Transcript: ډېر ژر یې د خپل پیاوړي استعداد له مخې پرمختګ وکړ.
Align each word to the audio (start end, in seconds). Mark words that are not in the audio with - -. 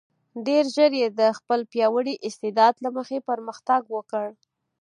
ډېر 0.47 0.63
ژر 0.75 0.91
یې 1.01 1.07
د 1.19 1.21
خپل 1.37 1.59
پیاوړي 1.71 2.15
استعداد 2.27 2.75
له 2.83 2.89
مخې 2.97 3.17
پرمختګ 3.29 3.81
وکړ. 3.95 4.27